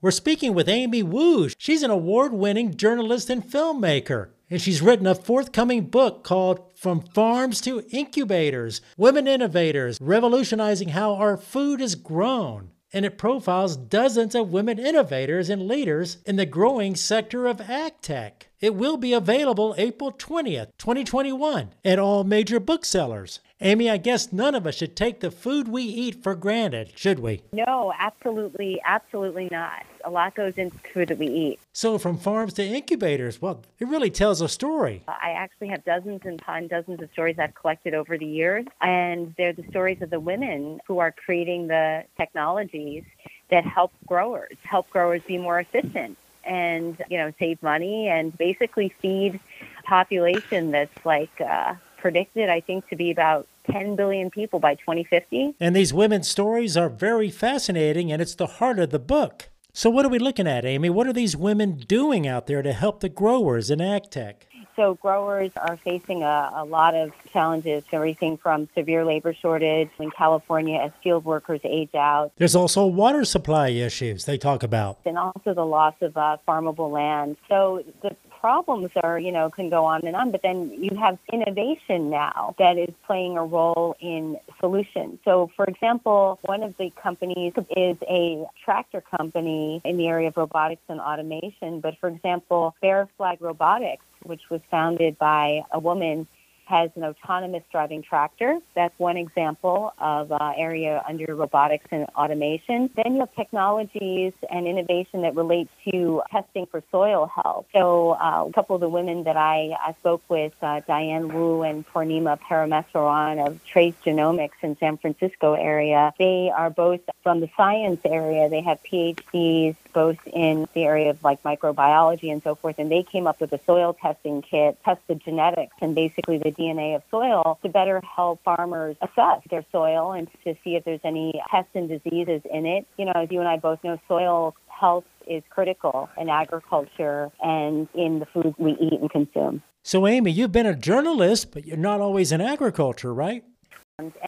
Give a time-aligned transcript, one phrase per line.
[0.00, 1.48] We're speaking with Amy Wu.
[1.58, 7.00] She's an award winning journalist and filmmaker, and she's written a forthcoming book called From
[7.00, 12.70] Farms to Incubators Women Innovators Revolutionizing How Our Food is Grown.
[12.92, 17.94] And it profiles dozens of women innovators and leaders in the growing sector of ag
[18.00, 18.50] tech.
[18.60, 23.40] It will be available April 20th, 2021, at all major booksellers.
[23.60, 27.18] Amy, I guess none of us should take the food we eat for granted, should
[27.18, 27.42] we?
[27.52, 29.84] No, absolutely, absolutely not.
[30.04, 31.60] A lot goes into food that we eat.
[31.72, 35.02] So, from farms to incubators, well, it really tells a story.
[35.08, 39.52] I actually have dozens and dozens of stories I've collected over the years, and they're
[39.52, 43.02] the stories of the women who are creating the technologies
[43.50, 48.94] that help growers, help growers be more efficient and you know save money and basically
[49.02, 49.40] feed
[49.84, 55.56] population that's like uh, predicted, I think, to be about 10 billion people by 2050.
[55.60, 59.50] And these women's stories are very fascinating, and it's the heart of the book.
[59.72, 60.90] So, what are we looking at, Amy?
[60.90, 64.46] What are these women doing out there to help the growers in ag tech?
[64.74, 70.10] So, growers are facing a, a lot of challenges, everything from severe labor shortage in
[70.10, 72.32] California as field workers age out.
[72.36, 74.98] There's also water supply issues they talk about.
[75.04, 77.36] And also the loss of uh, farmable land.
[77.48, 81.18] So, the problems are, you know, can go on and on, but then you have
[81.32, 85.18] innovation now that is playing a role in solutions.
[85.24, 90.36] So, for example, one of the companies is a tractor company in the area of
[90.36, 91.80] robotics and automation.
[91.80, 96.26] But for example, Bear Flag Robotics, which was founded by a woman
[96.68, 98.58] has an autonomous driving tractor.
[98.74, 102.90] That's one example of uh, area under robotics and automation.
[102.94, 107.66] Then you have technologies and innovation that relate to testing for soil health.
[107.72, 111.62] So uh, a couple of the women that I, I spoke with, uh, Diane Wu
[111.62, 117.48] and Poornima Parameswaran of Trace Genomics in San Francisco area, they are both from the
[117.56, 118.48] science area.
[118.48, 123.02] They have PhDs both in the area of like microbiology and so forth, and they
[123.02, 127.02] came up with a soil testing kit, test the genetics and basically the DNA of
[127.10, 131.70] soil to better help farmers assess their soil and to see if there's any pests
[131.74, 132.86] and diseases in it.
[132.96, 137.88] You know, as you and I both know, soil health is critical in agriculture and
[137.94, 139.62] in the food we eat and consume.
[139.82, 143.44] So, Amy, you've been a journalist, but you're not always in agriculture, right?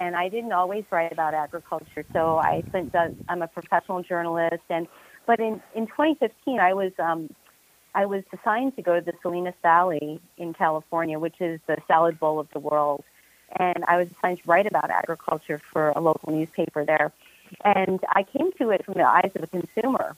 [0.00, 2.04] And I didn't always write about agriculture.
[2.12, 2.94] So I spent,
[3.28, 4.64] I'm a professional journalist.
[4.68, 4.88] And,
[5.26, 7.30] but in, in 2015, I was um,
[7.94, 12.20] I was assigned to go to the Salinas Valley in California, which is the salad
[12.20, 13.04] bowl of the world.
[13.58, 17.12] And I was assigned to write about agriculture for a local newspaper there.
[17.64, 20.16] And I came to it from the eyes of a consumer.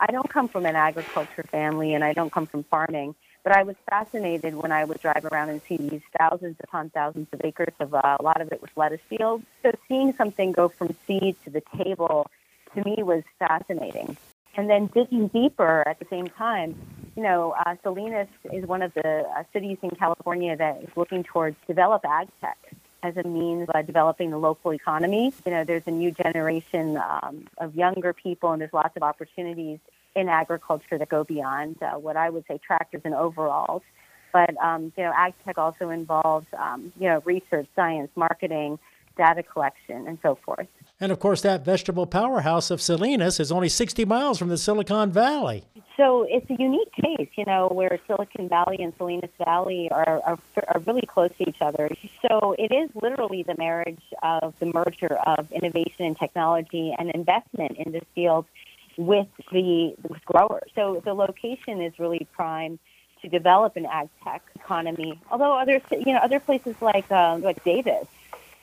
[0.00, 3.14] I don't come from an agriculture family and I don't come from farming,
[3.44, 7.28] but I was fascinated when I would drive around and see these thousands upon thousands
[7.32, 9.44] of acres of uh, a lot of it was lettuce fields.
[9.62, 12.26] So seeing something go from seed to the table
[12.74, 14.16] to me was fascinating.
[14.56, 16.74] And then digging deeper at the same time,
[17.16, 21.22] you know, uh, Salinas is one of the uh, cities in California that is looking
[21.22, 22.58] towards develop ag tech
[23.02, 25.32] as a means of developing the local economy.
[25.44, 29.78] You know, there's a new generation um, of younger people, and there's lots of opportunities
[30.16, 33.82] in agriculture that go beyond uh, what I would say tractors and overalls.
[34.32, 38.78] But um, you know, ag tech also involves um, you know research, science, marketing,
[39.16, 40.66] data collection, and so forth.
[40.98, 45.12] And of course, that vegetable powerhouse of Salinas is only 60 miles from the Silicon
[45.12, 45.64] Valley.
[45.96, 50.38] So it's a unique case, you know, where Silicon Valley and Salinas Valley are, are,
[50.56, 51.88] are really close to each other.
[52.28, 57.76] So it is literally the marriage of the merger of innovation and technology and investment
[57.78, 58.46] in this field
[58.96, 60.70] with the with growers.
[60.74, 62.78] So the location is really prime
[63.22, 65.20] to develop an ag tech economy.
[65.30, 68.06] Although other you know other places like uh, like Davis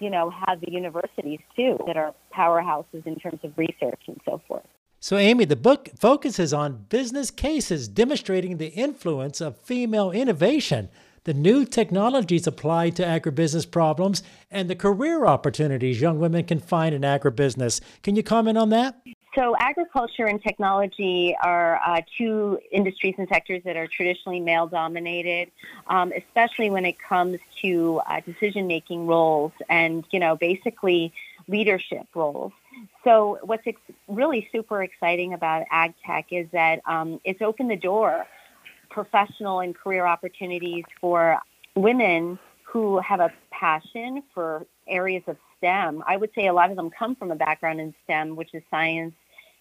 [0.00, 4.40] you know, have the universities too that are powerhouses in terms of research and so
[4.46, 4.66] forth.
[5.04, 10.88] So, Amy, the book focuses on business cases demonstrating the influence of female innovation,
[11.24, 16.94] the new technologies applied to agribusiness problems, and the career opportunities young women can find
[16.94, 17.82] in agribusiness.
[18.02, 18.96] Can you comment on that?
[19.34, 25.50] So, agriculture and technology are uh, two industries and sectors that are traditionally male dominated,
[25.88, 31.12] um, especially when it comes to uh, decision making roles and, you know, basically
[31.46, 32.52] leadership roles.
[33.04, 37.76] So, what's ex- really super exciting about ag tech is that um, it's opened the
[37.76, 38.26] door
[38.90, 41.38] professional and career opportunities for
[41.74, 46.02] women who have a passion for areas of STEM.
[46.06, 48.62] I would say a lot of them come from a background in STEM, which is
[48.70, 49.14] science,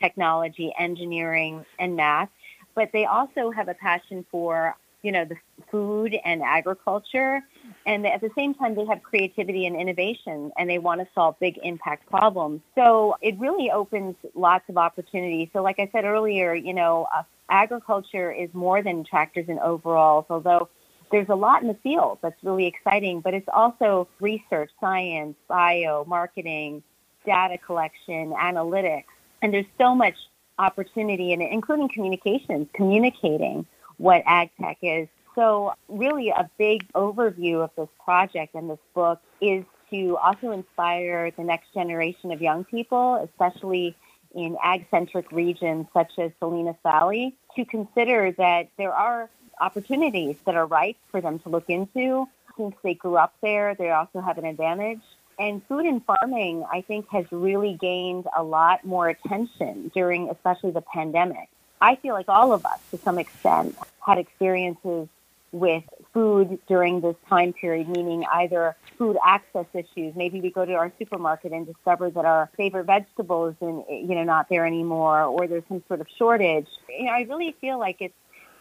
[0.00, 2.28] technology, engineering, and math.
[2.74, 5.36] But they also have a passion for, you know, the
[5.70, 7.40] food and agriculture.
[7.86, 11.38] And at the same time they have creativity and innovation and they want to solve
[11.40, 12.60] big impact problems.
[12.74, 15.48] So it really opens lots of opportunities.
[15.52, 20.24] So like i said earlier you know uh, agriculture is more than tractors and overalls
[20.30, 20.68] although
[21.12, 26.04] there's a lot in the field that's really exciting but it's also research science bio
[26.06, 26.82] marketing
[27.24, 29.04] data collection analytics.
[29.42, 30.16] And there's so much
[30.58, 33.66] opportunity in it including communications communicating
[33.96, 39.20] what ag tech is so really a big overview of this project and this book
[39.40, 43.94] is to also inspire the next generation of young people, especially
[44.34, 50.66] in ag-centric regions such as Salinas Valley, to consider that there are opportunities that are
[50.66, 52.26] ripe for them to look into.
[52.56, 55.02] Since they grew up there, they also have an advantage.
[55.38, 60.70] And food and farming, I think, has really gained a lot more attention during especially
[60.70, 61.48] the pandemic.
[61.80, 65.08] I feel like all of us, to some extent, had experiences
[65.54, 70.14] with food during this time period, meaning either food access issues.
[70.16, 74.24] Maybe we go to our supermarket and discover that our favorite vegetables is you know
[74.24, 76.66] not there anymore, or there's some sort of shortage.
[76.88, 78.14] You know, I really feel like it's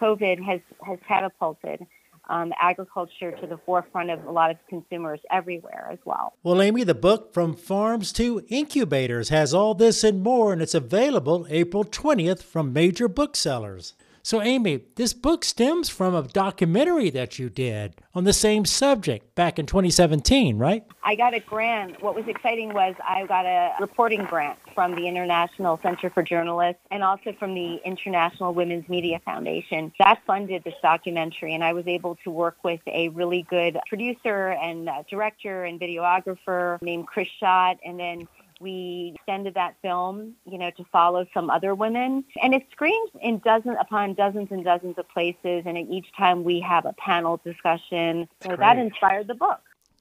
[0.00, 1.86] COVID has has catapulted
[2.28, 6.34] um, agriculture to the forefront of a lot of consumers everywhere as well.
[6.42, 10.74] Well, Amy, the book From Farms to Incubators has all this and more, and it's
[10.74, 13.94] available April 20th from major booksellers.
[14.22, 19.34] So, Amy, this book stems from a documentary that you did on the same subject
[19.34, 20.84] back in 2017, right?
[21.02, 22.02] I got a grant.
[22.02, 26.82] What was exciting was I got a reporting grant from the International Center for Journalists
[26.90, 29.92] and also from the International Women's Media Foundation.
[29.98, 34.50] That funded this documentary, and I was able to work with a really good producer
[34.50, 38.28] and uh, director and videographer named Chris Schott, and then
[38.60, 42.24] we extended that film, you know, to follow some other women.
[42.42, 45.64] And it screens in dozens upon dozens and dozens of places.
[45.66, 48.28] And each time we have a panel discussion.
[48.42, 49.60] So that inspired the book.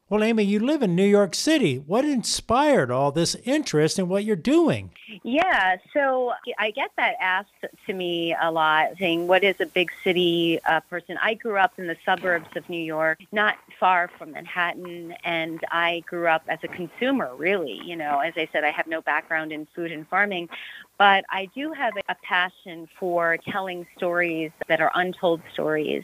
[0.09, 1.77] Well, Amy, you live in New York City.
[1.77, 4.89] What inspired all this interest in what you're doing?
[5.21, 7.53] Yeah, so I get that asked
[7.85, 11.19] to me a lot, saying, What is a big city uh, person?
[11.21, 16.01] I grew up in the suburbs of New York, not far from Manhattan, and I
[16.07, 17.79] grew up as a consumer, really.
[17.85, 20.49] You know, as I said, I have no background in food and farming,
[20.97, 26.03] but I do have a passion for telling stories that are untold stories.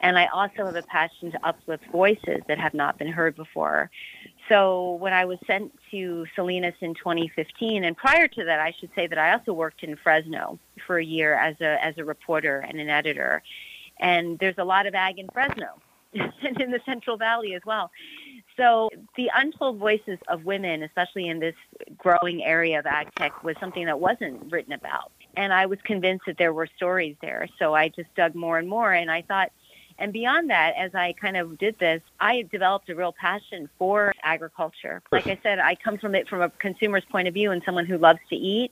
[0.00, 3.90] And I also have a passion to uplift voices that have not been heard before.
[4.48, 8.90] So when I was sent to Salinas in 2015, and prior to that, I should
[8.94, 12.60] say that I also worked in Fresno for a year as a as a reporter
[12.60, 13.42] and an editor.
[14.00, 15.80] And there's a lot of ag in Fresno
[16.14, 17.90] and in the Central Valley as well.
[18.56, 21.54] So the untold voices of women, especially in this
[21.96, 25.12] growing area of ag tech, was something that wasn't written about.
[25.36, 27.48] And I was convinced that there were stories there.
[27.58, 28.92] So I just dug more and more.
[28.92, 29.52] And I thought,
[29.98, 34.12] and beyond that, as I kind of did this, I developed a real passion for
[34.22, 35.02] agriculture.
[35.10, 37.84] Like I said, I come from it from a consumer's point of view and someone
[37.84, 38.70] who loves to eat.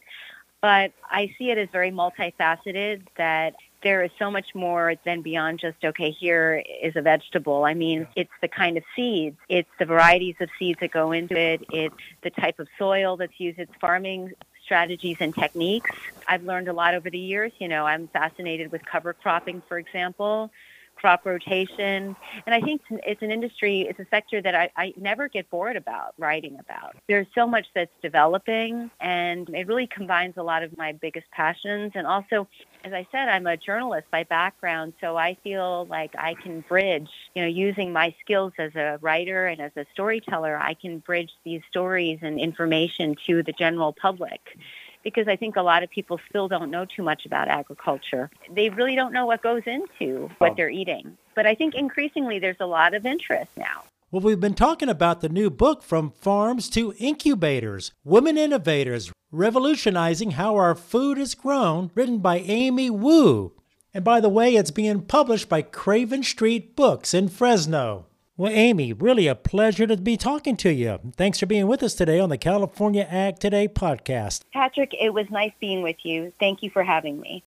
[0.63, 5.61] But I see it as very multifaceted that there is so much more than beyond
[5.61, 7.65] just, okay, here is a vegetable.
[7.65, 11.39] I mean, it's the kind of seeds, it's the varieties of seeds that go into
[11.39, 14.33] it, it's the type of soil that's used, it's farming
[14.65, 15.91] strategies and techniques.
[16.27, 17.53] I've learned a lot over the years.
[17.59, 20.51] You know, I'm fascinated with cover cropping, for example
[20.97, 22.17] crop rotation.
[22.47, 25.77] And I think it's an industry, it's a sector that I, I never get bored
[25.77, 26.97] about writing about.
[27.09, 31.93] There's so much that's developing, and it really combines a lot of my biggest passions.
[31.95, 32.49] And also,
[32.85, 37.11] as I said, I'm a journalist by background, so I feel like I can bridge,
[37.35, 41.33] you know, using my skills as a writer and as a storyteller, I can bridge
[41.45, 44.41] these stories and information to the general public
[45.07, 48.29] because I think a lot of people still don't know too much about agriculture.
[48.51, 51.17] They really don't know what goes into what they're eating.
[51.37, 53.85] But I think increasingly there's a lot of interest now.
[54.11, 60.33] Well, we've been talking about the new book, From Farms to Incubators Women Innovators Revolutionizing
[60.33, 63.53] How Our Food is Grown, written by Amy Wu.
[63.95, 68.07] And by the way, it's being published by Craven Street Books in Fresno.
[68.39, 70.99] Well, Amy, really a pleasure to be talking to you.
[71.17, 74.43] Thanks for being with us today on the California Ag Today podcast.
[74.53, 76.35] Patrick, it was nice being with you.
[76.39, 77.43] Thank you for having me.